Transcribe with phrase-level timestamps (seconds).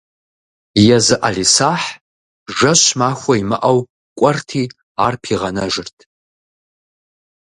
[0.95, 1.87] Езы ӏэлисахь,
[2.57, 3.79] жэщ-махуэ имыӏэу,
[4.17, 4.63] кӏуэрти
[5.05, 5.97] ар пигъэнэжырт.